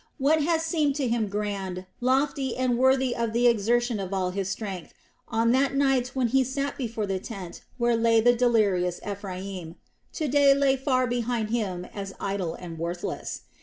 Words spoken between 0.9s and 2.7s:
to him grand, lofty,